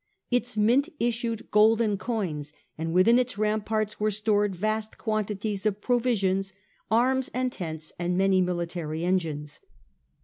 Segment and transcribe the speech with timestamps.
[0.31, 5.99] Its mint issued golden coins and within its ramparts were stored vast quantities of pro
[5.99, 6.53] visions,
[6.89, 9.59] arms and tents and many military engines.